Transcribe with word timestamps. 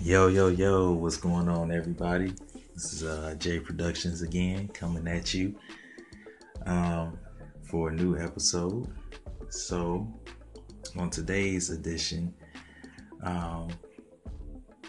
Yo, 0.00 0.28
yo, 0.28 0.46
yo, 0.46 0.92
what's 0.92 1.16
going 1.16 1.48
on, 1.48 1.72
everybody? 1.72 2.32
This 2.72 2.92
is 2.92 3.02
uh, 3.02 3.34
J 3.36 3.58
Productions 3.58 4.22
again, 4.22 4.68
coming 4.68 5.08
at 5.08 5.34
you 5.34 5.56
um, 6.66 7.18
for 7.64 7.88
a 7.88 7.92
new 7.92 8.16
episode. 8.16 8.86
So, 9.48 10.06
on 10.96 11.10
today's 11.10 11.70
edition, 11.70 12.32
um, 13.24 13.70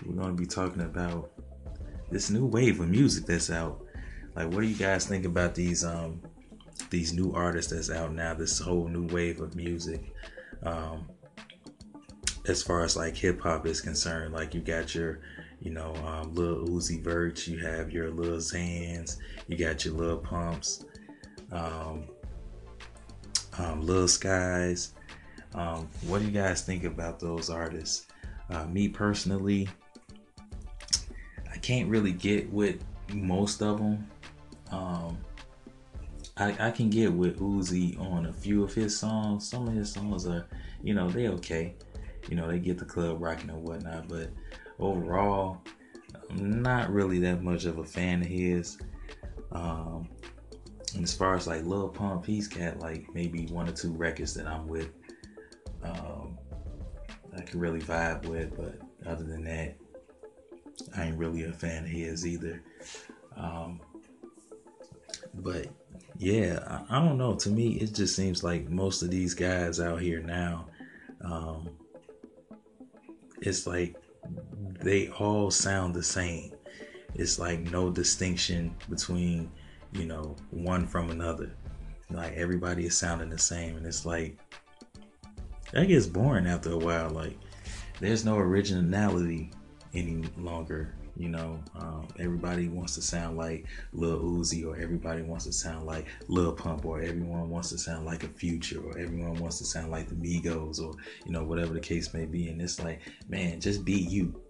we're 0.05 0.13
going 0.13 0.37
to 0.37 0.39
be 0.39 0.45
talking 0.45 0.83
about 0.83 1.31
this 2.11 2.29
new 2.29 2.45
wave 2.45 2.79
of 2.79 2.87
music 2.87 3.25
that's 3.25 3.49
out. 3.49 3.81
Like, 4.35 4.51
what 4.51 4.61
do 4.61 4.67
you 4.67 4.75
guys 4.75 5.07
think 5.07 5.25
about 5.25 5.55
these 5.55 5.83
um, 5.83 6.21
these 6.91 7.13
new 7.13 7.33
artists 7.33 7.71
that's 7.71 7.89
out 7.89 8.13
now? 8.13 8.35
This 8.35 8.59
whole 8.59 8.87
new 8.87 9.07
wave 9.07 9.41
of 9.41 9.55
music. 9.55 10.13
Um, 10.61 11.09
as 12.49 12.63
far 12.63 12.81
as 12.81 12.97
like 12.97 13.15
hip 13.15 13.39
hop 13.41 13.65
is 13.67 13.79
concerned, 13.79 14.33
like 14.33 14.55
you 14.55 14.61
got 14.61 14.95
your, 14.95 15.19
you 15.61 15.71
know, 15.71 15.93
um, 16.05 16.33
Lil 16.33 16.67
Uzi 16.67 17.01
Vert, 17.01 17.47
you 17.47 17.59
have 17.59 17.91
your 17.91 18.09
Lil 18.09 18.37
Xans, 18.37 19.17
you 19.47 19.55
got 19.55 19.85
your 19.85 19.93
Lil 19.93 20.17
Pumps, 20.17 20.83
um, 21.51 22.05
um, 23.57 24.07
Skies. 24.07 24.93
Um, 25.53 25.87
what 26.07 26.19
do 26.19 26.25
you 26.25 26.31
guys 26.31 26.61
think 26.61 26.83
about 26.83 27.19
those 27.19 27.49
artists? 27.49 28.07
Uh, 28.49 28.65
me 28.65 28.89
personally, 28.89 29.69
I 31.51 31.57
can't 31.57 31.87
really 31.87 32.11
get 32.11 32.51
with 32.51 32.83
most 33.13 33.61
of 33.61 33.77
them. 33.77 34.07
Um, 34.71 35.17
I, 36.37 36.67
I 36.67 36.71
can 36.71 36.89
get 36.89 37.11
with 37.11 37.39
Uzi 37.39 37.99
on 37.99 38.27
a 38.27 38.33
few 38.33 38.63
of 38.63 38.73
his 38.73 38.97
songs. 38.97 39.47
Some 39.47 39.67
of 39.67 39.73
his 39.73 39.91
songs 39.91 40.25
are, 40.25 40.47
you 40.81 40.93
know, 40.93 41.09
they 41.09 41.27
okay 41.27 41.75
you 42.29 42.35
know, 42.35 42.47
they 42.47 42.59
get 42.59 42.77
the 42.77 42.85
club 42.85 43.21
rocking 43.21 43.49
and 43.49 43.63
whatnot. 43.63 44.07
But 44.07 44.29
overall, 44.79 45.61
I'm 46.29 46.61
not 46.61 46.91
really 46.91 47.19
that 47.19 47.41
much 47.41 47.65
of 47.65 47.79
a 47.79 47.83
fan 47.83 48.21
of 48.21 48.27
his. 48.27 48.77
Um, 49.51 50.07
and 50.95 51.03
as 51.03 51.13
far 51.13 51.35
as 51.35 51.47
like 51.47 51.65
Lil 51.65 51.89
Pump, 51.89 52.25
he's 52.25 52.47
got 52.47 52.79
like 52.79 53.07
maybe 53.13 53.47
one 53.47 53.67
or 53.67 53.71
two 53.71 53.91
records 53.91 54.33
that 54.35 54.47
I'm 54.47 54.67
with. 54.67 54.89
Um, 55.83 56.37
I 57.35 57.41
can 57.41 57.59
really 57.59 57.79
vibe 57.79 58.25
with, 58.25 58.55
but 58.55 58.79
other 59.09 59.23
than 59.23 59.43
that, 59.45 59.75
I 60.95 61.05
ain't 61.05 61.17
really 61.17 61.43
a 61.43 61.51
fan 61.51 61.83
of 61.83 61.89
his 61.89 62.27
either. 62.27 62.61
Um, 63.35 63.79
but 65.33 65.67
yeah, 66.17 66.83
I, 66.89 66.97
I, 66.97 67.05
don't 67.05 67.17
know. 67.17 67.35
To 67.35 67.49
me, 67.49 67.73
it 67.73 67.93
just 67.93 68.15
seems 68.15 68.43
like 68.43 68.69
most 68.69 69.01
of 69.01 69.09
these 69.09 69.33
guys 69.33 69.79
out 69.79 70.01
here 70.01 70.21
now, 70.21 70.67
um, 71.23 71.69
it's 73.41 73.67
like 73.67 73.95
they 74.81 75.09
all 75.09 75.51
sound 75.51 75.93
the 75.93 76.03
same. 76.03 76.53
It's 77.15 77.39
like 77.39 77.59
no 77.71 77.89
distinction 77.89 78.75
between, 78.89 79.51
you 79.91 80.05
know, 80.05 80.35
one 80.51 80.87
from 80.87 81.09
another. 81.09 81.51
Like 82.11 82.33
everybody 82.33 82.85
is 82.85 82.97
sounding 82.97 83.29
the 83.29 83.37
same, 83.37 83.77
and 83.77 83.85
it's 83.85 84.05
like 84.05 84.37
that 85.71 85.87
gets 85.87 86.07
boring 86.07 86.47
after 86.47 86.71
a 86.71 86.77
while. 86.77 87.09
Like 87.09 87.37
there's 87.99 88.25
no 88.25 88.37
originality 88.37 89.51
any 89.93 90.23
longer 90.37 90.95
you 91.19 91.27
know, 91.27 91.59
um, 91.75 92.07
everybody 92.17 92.69
wants 92.69 92.95
to 92.95 93.01
sound 93.01 93.37
like 93.37 93.65
Lil 93.91 94.21
Uzi, 94.21 94.65
or 94.65 94.77
everybody 94.77 95.21
wants 95.21 95.45
to 95.45 95.51
sound 95.51 95.85
like 95.85 96.07
Lil 96.29 96.53
Pump, 96.53 96.85
or 96.85 97.01
everyone 97.01 97.49
wants 97.49 97.69
to 97.71 97.77
sound 97.77 98.05
like 98.05 98.23
a 98.23 98.29
Future, 98.29 98.81
or 98.81 98.97
everyone 98.97 99.35
wants 99.35 99.57
to 99.57 99.65
sound 99.65 99.91
like 99.91 100.07
the 100.07 100.15
Migos, 100.15 100.79
or 100.79 100.93
you 101.25 101.33
know, 101.33 101.43
whatever 101.43 101.73
the 101.73 101.79
case 101.81 102.13
may 102.13 102.25
be. 102.25 102.47
And 102.47 102.61
it's 102.61 102.81
like, 102.81 103.01
man, 103.27 103.59
just 103.59 103.83
be 103.83 103.99
you. 103.99 104.41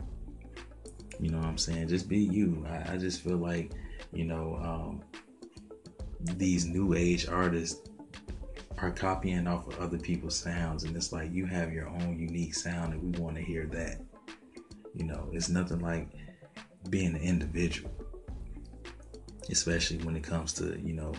You 1.19 1.31
know 1.31 1.39
what 1.39 1.47
I'm 1.47 1.57
saying? 1.57 1.87
Just 1.87 2.07
be 2.07 2.19
you. 2.19 2.63
I, 2.69 2.93
I 2.93 2.97
just 2.97 3.21
feel 3.21 3.37
like, 3.37 3.71
you 4.13 4.25
know, 4.25 4.59
um, 4.61 5.01
these 6.37 6.67
new 6.67 6.93
age 6.93 7.27
artists 7.27 7.81
are 8.77 8.91
copying 8.91 9.47
off 9.47 9.67
of 9.67 9.79
other 9.79 9.97
people's 9.97 10.37
sounds, 10.37 10.83
and 10.83 10.95
it's 10.95 11.11
like 11.11 11.33
you 11.33 11.47
have 11.47 11.73
your 11.73 11.89
own 11.89 12.19
unique 12.19 12.53
sound, 12.53 12.93
and 12.93 13.01
we 13.01 13.19
want 13.19 13.35
to 13.37 13.41
hear 13.41 13.65
that. 13.65 14.01
You 14.93 15.05
know, 15.05 15.29
it's 15.31 15.49
nothing 15.49 15.79
like 15.79 16.09
being 16.89 17.15
an 17.15 17.21
individual, 17.21 17.91
especially 19.49 19.97
when 19.97 20.15
it 20.15 20.23
comes 20.23 20.53
to 20.53 20.79
you 20.79 20.93
know 20.93 21.13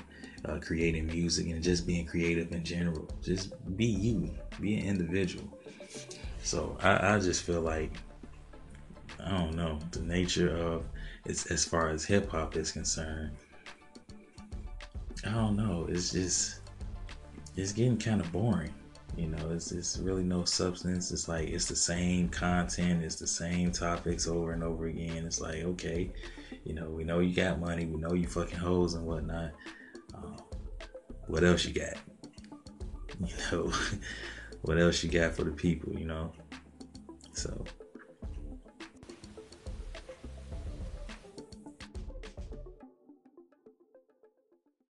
uh, 0.44 0.59
creating 0.60 1.06
music 1.06 1.48
and 1.48 1.62
just 1.62 1.87
being 1.87 2.06
creative 2.06 2.53
in 2.53 2.65
general. 2.65 3.09
Just 3.22 3.53
be 3.76 3.87
you, 3.87 4.31
be 4.60 4.78
an 4.78 4.87
individual. 4.87 5.44
So 6.43 6.76
I, 6.82 7.15
I 7.15 7.19
just 7.19 7.43
feel 7.43 7.60
like 7.60 7.93
I 9.25 9.37
don't 9.37 9.54
know 9.54 9.78
the 9.91 10.00
nature 10.00 10.56
of 10.56 10.84
it's 11.26 11.47
as 11.47 11.65
far 11.65 11.91
as 11.91 12.04
hip 12.04 12.31
hop 12.31 12.56
is 12.56 12.72
concerned. 12.72 13.32
I 15.27 15.31
don't 15.31 15.56
know. 15.56 15.87
It's 15.88 16.12
just 16.12 16.60
it's 17.56 17.72
getting 17.72 17.98
kind 17.98 18.21
of 18.21 18.32
boring. 18.32 18.72
You 19.16 19.28
know, 19.28 19.50
it's, 19.50 19.72
it's 19.72 19.98
really 19.98 20.22
no 20.22 20.44
substance. 20.44 21.10
It's 21.10 21.28
like 21.28 21.48
it's 21.48 21.66
the 21.66 21.76
same 21.76 22.28
content, 22.28 23.03
it's 23.03 23.16
the 23.16 23.26
same 23.26 23.72
topics 23.72 24.26
over 24.26 24.53
and 24.53 24.62
over 24.62 24.87
again. 24.87 25.26
It's 25.26 25.41
like, 25.41 25.62
okay, 25.65 26.10
you 26.65 26.75
know, 26.75 26.88
we 26.88 27.04
know 27.04 27.21
you 27.21 27.34
got 27.34 27.60
money, 27.60 27.87
we 27.87 27.97
know 27.97 28.12
you 28.12 28.26
fucking 28.26 28.59
hoes 28.59 28.94
and 28.94 29.04
whatnot. 29.04 29.53
Um, 30.15 30.37
what 31.26 31.44
else 31.44 31.65
you 31.65 31.75
got? 31.75 31.94
You 33.22 33.34
know, 33.53 33.72
what 34.62 34.78
else 34.78 35.04
you 35.04 35.10
got 35.10 35.34
for 35.34 35.44
the 35.44 35.50
people? 35.50 35.92
You 35.92 36.06
know, 36.06 36.32